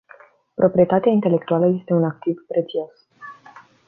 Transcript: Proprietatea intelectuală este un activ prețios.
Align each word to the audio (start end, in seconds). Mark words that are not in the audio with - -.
Proprietatea 0.55 1.11
intelectuală 1.11 1.65
este 1.79 1.93
un 1.93 2.03
activ 2.03 2.45
prețios. 2.47 3.07